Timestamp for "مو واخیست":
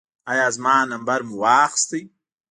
1.27-1.91